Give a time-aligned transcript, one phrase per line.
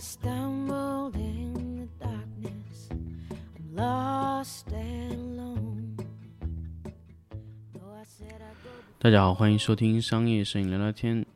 [0.00, 2.88] stumbled in the darkness.
[3.74, 5.96] Lostandalone
[8.98, 11.26] 大家好欢迎收听商业摄影聊聊天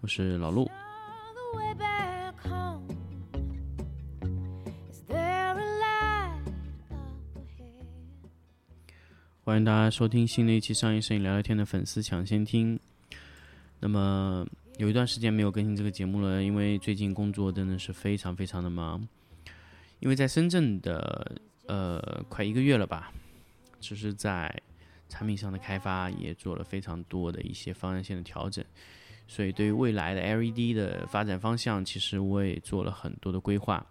[0.00, 0.68] 我是老陆。
[9.44, 12.78] 欢迎大家收听新的一期商业摄影聊聊天的粉丝抢先听。
[13.80, 14.46] 那么
[14.78, 19.06] 有一段时间没有更新这个节目了，因为最近工作真的是非常非常的忙。
[19.98, 21.36] 因为在深圳的
[21.66, 23.12] 呃快一个月了吧，
[23.80, 24.48] 只是在
[25.08, 28.64] 产品上的开发也做了非常多的一些方案性的调整，
[29.26, 33.84] 所以对于未来的 LED 的发展方向，其实我也做了很多的规划。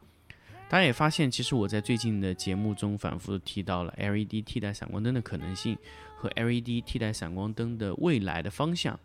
[0.70, 5.78] 大家也发现，其实我在最近的节目中反复提到了 LED 替代闪光灯的可能性
[6.16, 8.98] 和 LED 替代闪光灯的未来的方向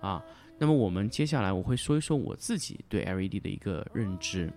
[0.00, 0.20] 啊。
[0.58, 4.52] 那么我们接下来我会说一说我自己对 LED 的一个认知，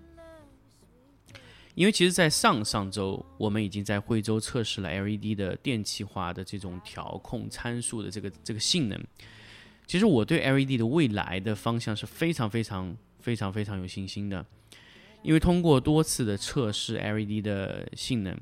[1.74, 9.04] 因为其实，在上上周我们已经在惠州测试了 LED 的电气化的这种调控参数的这个这个性能。
[9.88, 14.46] 其实我对 LED 的未来的方向是非常非常非常非常有信心的。
[15.22, 18.38] 因为通过多次的测试 LED 的性能，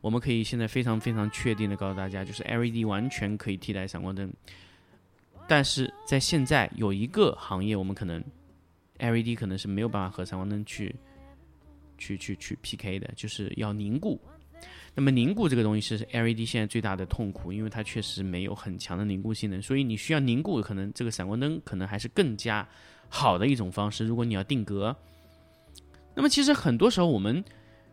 [0.00, 4.32] 我们可以现在非常非常确定的告诉大家，就是 LED 完全可以替代闪光灯。
[5.48, 8.22] 但是在现在有一个行业，我们可能
[8.98, 10.94] LED 可能是没有办法和闪光灯去
[11.96, 14.20] 去去去 PK 的，就是要凝固。
[14.94, 22.68] 那么凝固这个东西是 LED 现在最大的痛苦，因为它确实没有很强的凝固性能，所以你需要凝固，可能这个闪光灯可能还是更加
[23.08, 24.04] 好的一种方式。
[24.04, 24.94] 如果你要定格。
[26.14, 27.42] 那么其实很多时候我们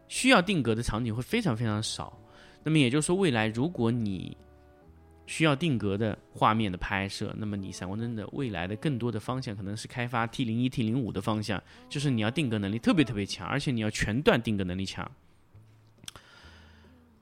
[0.07, 2.19] 需要定格的场景会非常非常少。
[2.63, 4.35] 那么也就是说，未来如果你
[5.27, 15.09] 需要定格的画面的拍摄，那么你闪光灯的未来的更多的方向可能是开发 T 零一、T 零五的方向，就是你要定格能力特别特别强，而且你要全段定格能力强。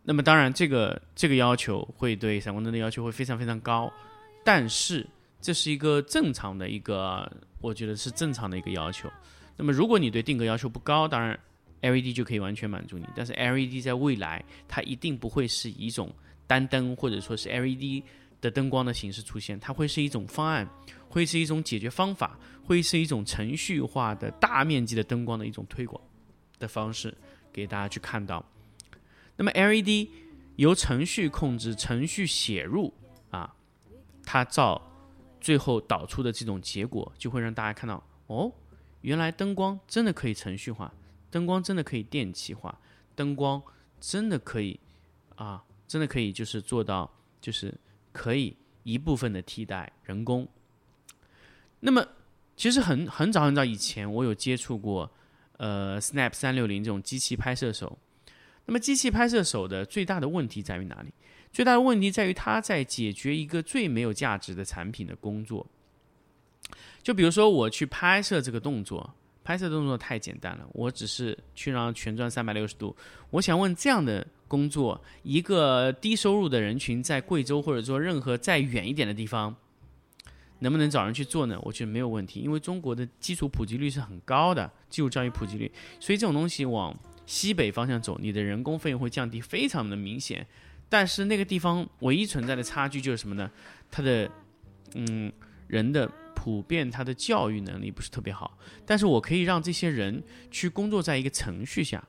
[0.04, 3.90] 那么当然，这个这个要求会对闪光灯的要求会非常非常高，
[4.44, 5.08] 但是
[5.40, 7.32] 这是一个正常的一个，
[7.62, 9.10] 我觉得是正常的一个要求。
[9.56, 11.40] 那么，如果你对定格要求不高，当然
[11.82, 13.06] LED 就可以完全满足你。
[13.16, 16.14] 但是 LED 在未来，它一定不会是一种
[16.54, 18.04] 单灯或者说是 LED
[18.40, 20.70] 的灯光的形式出现，它会是一种方案，
[21.10, 26.00] 会是一种解决方法，会是一种程序化的大面积的灯光的一种推广
[26.60, 27.18] 的方式，
[27.52, 28.46] 给大家去看到。
[29.36, 30.08] 那么 LED
[30.58, 32.94] 由程序控制、程序写入
[33.32, 33.56] 啊，
[34.24, 34.80] 它照
[35.42, 38.52] 最后导出的这种结果，就会让大家看到哦。
[39.02, 40.94] 原来灯光真的可以程序化，
[41.32, 42.80] 灯光真的可以电气化，
[43.16, 43.60] 灯光
[44.00, 44.80] 真的可以
[45.36, 47.08] 啊，真的可以就是做到，
[47.40, 47.72] 就是
[48.12, 50.48] 可以一部分的替代人工。
[51.80, 52.04] 那么
[52.58, 55.08] 其实很很早很早以前，我有接触过
[55.58, 57.96] 呃 Snap 三六零这种机器拍摄手。
[58.66, 61.14] 那么机器拍摄手的最大的问题在于哪里？
[61.52, 65.64] 最大的问题在于它在解决一个最没有价值的产品的工作。
[67.04, 72.98] 就比如说，我去拍摄这个动作，拍摄动作太简单了，我只是去让全转三百六十度。
[73.30, 79.56] 我想问，这样的工作，一个低收入的人群在贵州或者说任何再远一点的地方，
[80.60, 81.58] 能不能找人去做呢？
[81.64, 90.46] 我觉得没有问题，因为中国的基础普及率是很高的，基础教育普及率，所以这种东西往西北方向走，你的人工费用会降低非常的明显。
[90.88, 93.50] 但是那个地方唯一存在的差距就是什么呢？
[93.90, 94.30] 它的，
[94.94, 95.32] 嗯，
[95.68, 96.08] 人的。
[96.36, 100.22] 普遍他的教育能力不是特别好，但是我可以让这些人
[100.52, 102.04] 去工作在一个程序下。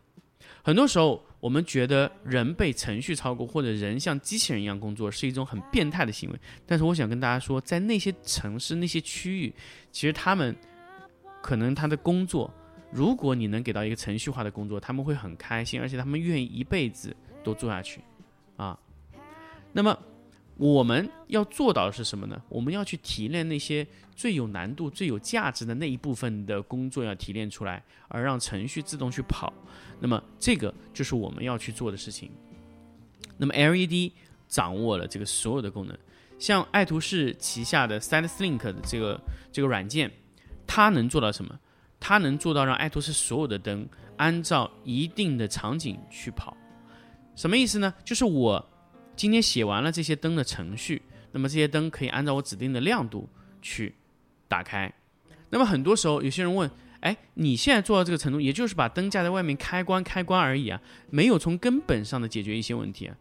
[0.65, 6.39] 很多时候，我们觉得人被程序超过，或者人像机器人一样工作，是一种很变态的行为。
[6.67, 9.55] 但是我想跟大家说，在那些城市、那些区域，
[9.93, 10.57] 其实他们
[11.43, 12.51] 可能他的工作，
[12.91, 17.15] 如果你能给到一个程序化的工作，他们会很开心，而且他们愿意一辈子
[17.45, 18.01] 都做下去
[18.57, 18.79] 啊。
[19.71, 19.97] 那么。
[20.57, 22.41] 我们要做到的是什么呢？
[22.49, 23.85] 我们要去提炼那些
[24.15, 29.53] 最有难度、最有价值的那一部分的工作，要提炼出来，而让程序自动去跑。
[29.99, 32.31] 那么，这个就是我们要去做的事情。
[33.37, 34.13] 那么，LED
[34.47, 35.99] 掌握了这个所有的功能，
[36.39, 39.21] 像爱图仕旗下的 SideSlink 的这个
[39.51, 40.09] 这个软件，
[40.69, 41.59] 它能做到什么？
[41.99, 43.89] 它能做到让爱图仕所有的灯
[44.19, 46.57] 按照一定的场景去跑。
[47.35, 47.93] 什么意思呢？
[48.05, 48.71] 就是我。
[49.17, 51.01] 今天写完了这些灯的程序，
[51.33, 53.29] 那么这些灯可以按照我指定的亮度
[53.63, 53.95] 去
[54.49, 54.93] 打开。
[55.51, 56.69] 那么很多时候，有些人问
[57.01, 60.81] ：“哎，你现在做到这个程度，也就是把灯架在外面开关开关而已啊，
[61.11, 63.17] 没有从根本上的解决一些问题啊？”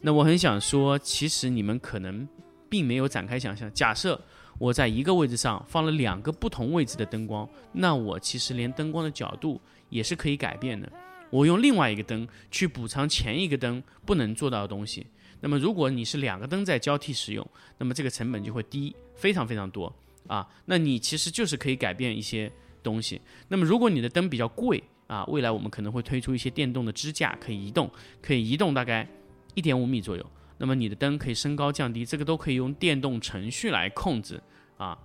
[0.00, 2.28] 那我很想说，其实你们可能
[2.68, 3.72] 并没有展开想象。
[3.72, 4.20] 假设
[4.58, 10.90] 我在一个位置上放了两个不同位置的灯光，那我其实连灯光的角度也是可以改变的。
[11.30, 15.06] 我用另外一个灯去补偿前一个灯不能做到的东西。
[15.40, 17.46] 那么，如果你是两个灯在交替使用，
[17.78, 19.94] 那么这个成本就会低非常非常多
[20.26, 20.48] 啊。
[20.64, 22.50] 那你其实就是可以改变一些
[22.82, 23.20] 东西。
[23.48, 27.90] 那么，如果你的灯比较贵啊，未来我们可能会推出一些电动的支架，可以移动，
[28.22, 29.06] 可以移动大概
[29.54, 30.24] 一点五米左右。
[30.56, 34.40] 那么你的灯可以升高降低，这个都可以用电动程序来控制
[34.78, 34.96] 啊。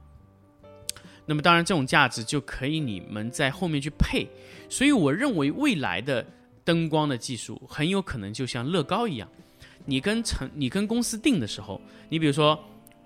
[1.29, 4.27] 那么当然，这种价值就可以你们在后面去配。
[4.67, 6.25] 所以我认为未来的
[6.63, 9.29] 灯光的技术很有可能就像乐高一样，
[9.85, 11.79] 你跟成你跟公司定的时候，
[12.09, 12.59] 你比如说。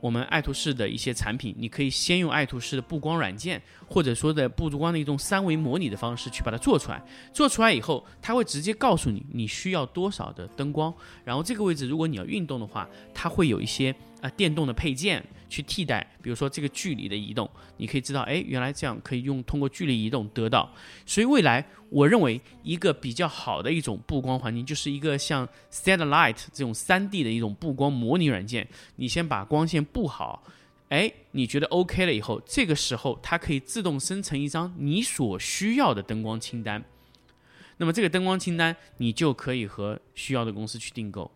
[0.03, 7.01] 我们爱图仕的一些产品，你可以先用爱图仕的布光软件，或者说的布光的一种三维模拟的方式去把它做出来。
[7.31, 10.93] 做出来以后，它会直接告诉你你需要多少的灯光，
[11.23, 15.23] 然后这个位置如果你要运动的话，它会有一些啊电动的配件。
[15.49, 17.47] 去替代，比如说这个距离的移动，
[17.77, 20.67] 你可以知道，哎，原来这样可以用通过距离移动得到。
[21.05, 28.67] 所以未来，我认为一个比较好的一种布光环境，就是一个像 Satellite 这种 3D 的一种布光模拟软件。
[28.95, 30.41] 你先把光线布好，
[30.89, 36.83] 哎，你觉得 OK 了以后，这个时候它可以自动生成一张你所需要的灯光清单。
[37.77, 41.29] 那么这个灯光清单，你就可以和需要的公司去订购。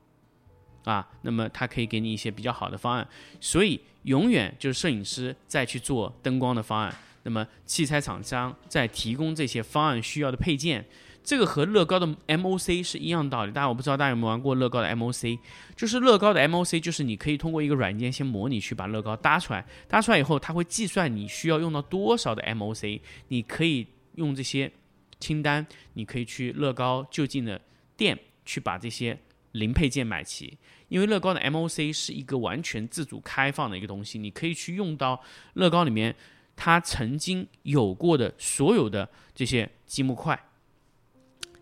[0.88, 3.06] 啊，那么他可以给你一些比较好的方案，
[3.42, 10.86] 所以永远就是摄影师在去做灯光的方案，那么器材厂商在提供这些方案需要的配件，
[11.22, 13.51] 这个和乐高的 MOC 是一样道理。
[13.51, 15.38] 大家我不知道大家有没有玩过乐高的 MOC，
[15.75, 23.86] 就是乐高的 MOC，就是你可以通过一个软件先模拟去把乐高搭出来，搭出来以后，它会计算你需要用到多少的 MOC，你可以
[24.16, 24.72] 用这些
[25.19, 27.60] 清单，你可以去乐高就近的
[27.98, 29.19] 店去把这些
[29.57, 30.57] 零配件买齐。
[30.88, 35.21] 因为乐高的 MOC 是一个完全自主开放的一个东西，你可以去用到
[35.56, 36.15] 乐高里面
[36.56, 40.42] 它曾经有过的所有的这些积木块。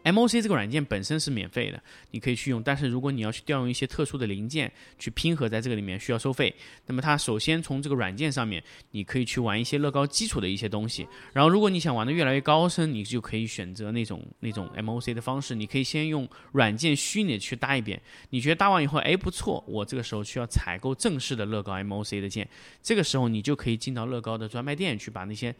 [0.05, 1.81] MOC 这个软件本身是免费的，
[2.11, 2.61] 你可以去用。
[2.61, 6.55] 但是如果你要去调用一些特殊的零件去拼合在这个里面，需要收费。
[6.85, 11.07] 那么它首先从这个软件上面，你可以去玩一些乐高基础的一些东西。
[11.33, 15.55] 然后如果你想玩的越来越高深，你就可以选择那种那种 MOC 的方式。
[15.55, 17.99] 你可以先用软件虚拟去搭一遍，
[18.29, 22.47] 你觉得搭完以后，哎不错，我这个时候需要采购正式的乐高 MOC 的件。
[22.81, 25.55] 这个时候你就可以进到乐高的专卖店去把那些。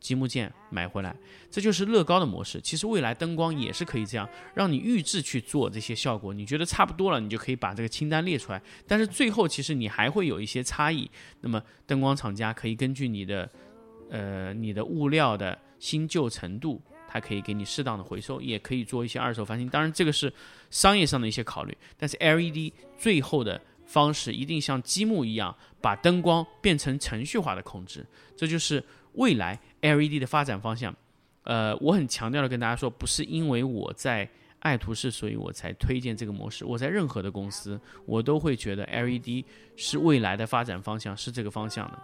[0.00, 1.14] 积木件买回来，
[1.50, 2.60] 这就是乐高的模式。
[2.60, 6.32] 其实未来灯光也是可以这样，让你预制去做这些效果。
[6.32, 8.62] 你觉得差不多了，你就可以把这个清单列出来。
[8.86, 11.10] 但是最后其实你还会有一些差异。
[11.40, 13.50] 那么灯光厂家可以根据你的，
[14.10, 19.68] 呃，你的物料的新旧程度，它可以给你适当的回收，也可以做一些二手翻新。
[19.68, 20.32] 当然这个是
[20.70, 21.76] 商业上的一些考虑。
[21.96, 28.06] 但是 LED 最后的方式一定像积木一样，把灯光变成程序化的控制。
[28.36, 28.84] 这就是
[29.14, 29.58] 未来。
[29.80, 30.92] LED 的发展方向，
[31.44, 34.28] 呃，我很强调的跟大家说，不是因为我在
[34.58, 36.64] 爱图仕，所以我才推荐这个模式。
[36.64, 39.44] 我在任何的公司，我都会觉得 LED
[39.76, 41.98] 是未来的发展方向，是这个方向的。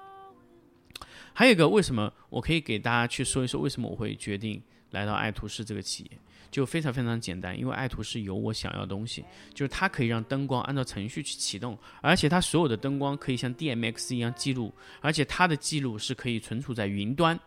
[1.35, 6.19] 还有一个，为什么我可以给大家去说一说，为什么我会决定来到爱图仕这个企业，
[6.51, 17.39] 就非常非常简单，因为爱图仕有我想要的东西，就是它可以让灯光按照程序去启动，而且它所有的灯光可以像 DMX 一样记录，而且它的记录是可以存储在云端。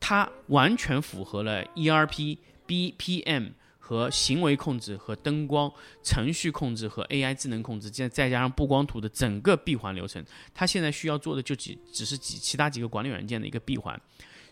[0.00, 3.52] 它完全符合了 ERP、BPM
[3.86, 5.70] 和行为控制和灯光
[6.02, 10.24] 程序控制和 AI 智能控制，再再加上布光图的整个闭环流程。
[10.54, 14.00] 它现在需要做的就几，只是几其他几个管理软件的一个闭环。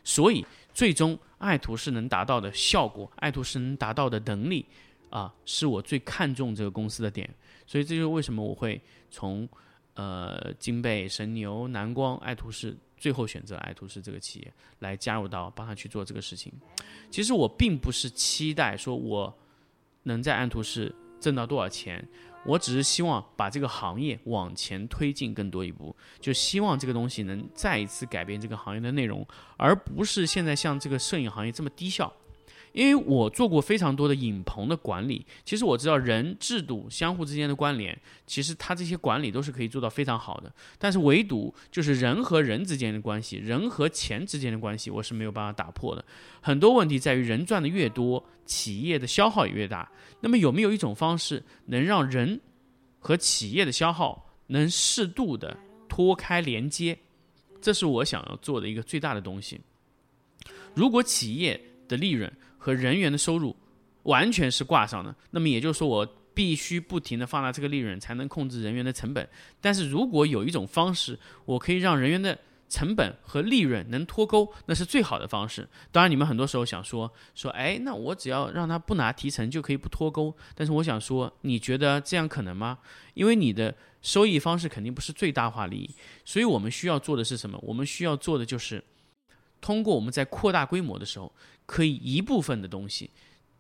[0.05, 4.67] 所以，最终爱图仕能达到的效果，爱图仕能达到的能力
[5.09, 7.27] 啊，是我最看重这个公司的点。
[7.67, 8.79] 所以，这就是为什么我会
[9.11, 9.49] 从
[9.95, 12.77] 呃金贝、神牛、蓝光、爱图仕。
[13.03, 16.53] 最后选择爱图仕这个企业来加入到帮他去做这个事情。
[17.11, 19.37] 其实我并不是期待说我
[20.05, 22.09] 能在爱图仕挣到多少钱，
[22.47, 32.13] 我只是希望把这个行业往前推进更多一步，就希望这个东西能再一次改变这个行业的内容，而不是现在像这个摄影行业这么低效。
[32.73, 40.53] 因为我做过非常多的影棚的管理，其实我知道人、制度相互之间的关联，其实它这些管理都是可以做到非常好的。
[40.79, 46.05] 但是唯独就是人和人之间的关系，人和钱之间的关系，我是没有办法打破的。
[46.41, 49.91] 很多问题在于人赚的越多，企业的消耗也越大。
[50.21, 52.41] 那么有没有一种方式能让人
[52.99, 55.57] 和企业的消耗能适度的
[55.89, 56.99] 脱开连接？
[57.61, 59.61] 这是我想要做的一个最大的东西。
[60.75, 63.57] 如果企业的利润，和人员的收入
[64.05, 69.29] 完全是挂上的，那么也就是说，我必须不停的放大这个利润，才能控制人员的成本。
[69.61, 72.39] 但是如果有一种方式，我可以让人员的
[72.69, 75.69] 成本和利润能脱钩，那是最好的方式。
[75.91, 80.33] 当然，你们很多时候想说说，哎，那我只要让他不拿提成就可以不脱钩。
[80.55, 82.79] 但是我想说，你觉得这样可能吗？
[83.15, 85.91] 因为你的收益方式肯定不是最大化利益，
[86.25, 87.59] 所以我们需要做的是什么？
[87.63, 88.83] 我们需要做的就是
[89.61, 91.31] 通过我们在扩大规模的时候，
[91.67, 93.11] 可以一部分的东西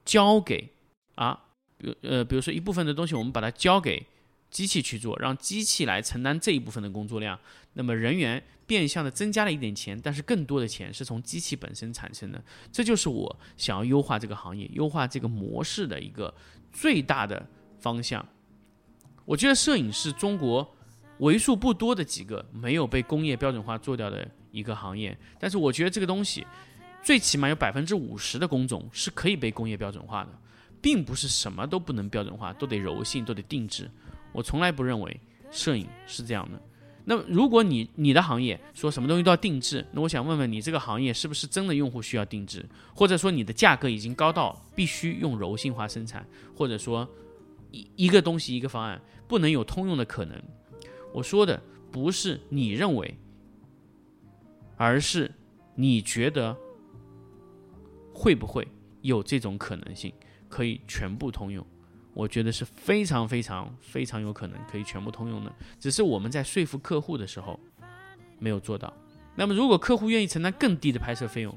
[0.04, 0.70] 交给
[1.14, 1.38] 啊。
[1.78, 4.06] 比呃，比如说一部分的东西，我们把它交给
[4.50, 7.38] 机器去做，让机器来承担这一部分的工作量。
[7.72, 12.40] 那么人员变相的增加了一点钱，但是更多的钱是从机器本身产生的。
[12.70, 16.32] 这就是我想要优化这个行业、优化这个模式的一个
[16.72, 17.48] 最大的
[17.80, 18.24] 方向。
[19.24, 20.76] 我觉得摄影是中国
[21.18, 26.46] 为数不多的几个没有被工业标准化做掉的一个行业，但是我觉得这个东西
[27.02, 30.30] 最起码有百分之五十的工种是可以被工业标准化的。
[30.80, 33.88] 并不是什么都不能标准化，都得柔性，都得定制。
[34.32, 36.60] 我从来不认为摄影是这样的。
[37.04, 42.68] 那么，如果你你的行业说什么东西都要定制，那我想问问你，这个行业是不是真的用户需要定制？
[42.92, 46.26] 或者说你的价格已经高到必须用柔性化生产？
[46.56, 47.08] 或者说
[47.70, 50.36] 一一个东西一个方案不能有通用的可能？
[51.12, 53.16] 我说的不是你认为，
[54.76, 55.32] 而是
[55.76, 56.56] 你觉得
[58.12, 58.66] 会不会
[59.00, 60.12] 有这种可能性？
[60.48, 61.66] 可以全部通用，
[62.12, 65.50] 我觉得是非常非常非常有可能可以全部通用的，
[65.80, 67.58] 只是我们在说服客户的时候
[68.38, 68.92] 没有做到。
[69.34, 71.56] 那么，如果客户愿意承担更低的拍摄费用，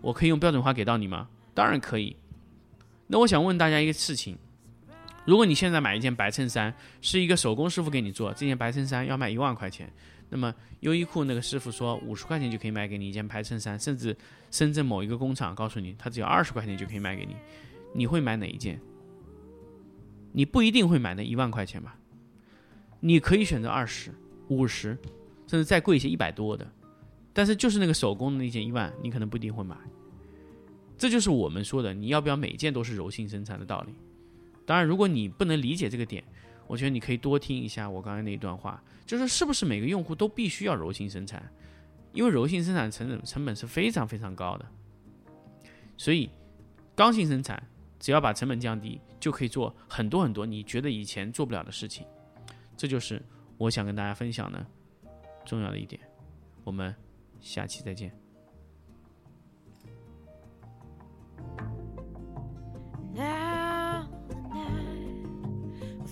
[0.00, 1.28] 我可以用标准化给到你吗？
[1.52, 2.16] 当然可以。
[3.06, 4.38] 那我想问大家一个事情：
[5.26, 9.92] 如果你现在买一件白衬衫，是一个手工师傅给你做，这件白衬衫要卖一万块钱，
[10.30, 14.16] 那么优衣库那个师傅说五十块钱就可以卖给你一件白衬衫，甚至
[14.50, 17.36] 深圳某一个工厂告诉你他只要二十块钱就可以卖给你。
[17.92, 18.80] 你会买哪一件？
[20.32, 21.96] 你不一定会买那一万块钱吧？
[23.00, 24.12] 你可以选择二十
[24.48, 24.96] 五十，
[25.48, 26.70] 甚至再贵一些一百多的，
[27.32, 29.76] 但是就是那个手工的那件一万，你可能不一定会买。
[30.96, 33.94] 这就是我们说的，你要不要每件都是柔性生产的道理。
[34.64, 36.22] 当然，如果你不能理解这个点，
[36.70, 41.42] 我觉得你可以多听一下我刚才那一段话，就是是不是每个用户都必须要柔性生产？
[42.12, 44.64] 因为柔性生产成本成本是非常非常高的，
[45.96, 46.30] 所以
[46.94, 47.60] 刚性生产。
[47.98, 52.06] 只要把成本降低，就可以做很多很多你觉得以前做不了的事情。
[52.74, 53.22] 这就是
[53.58, 54.66] 我想跟大家分享的
[55.44, 56.00] 重要的一点。
[56.64, 56.94] 我们
[57.42, 58.10] 下期再见。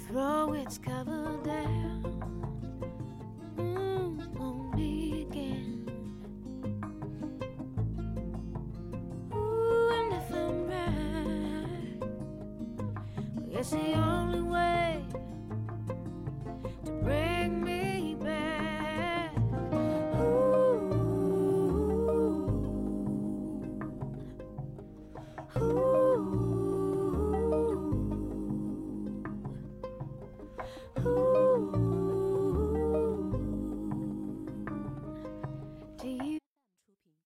[0.09, 2.03] throw its cover down.
[3.59, 4.41] Mm,
[9.35, 12.03] Ooh, and if I'm right,
[13.53, 15.05] it's the only way.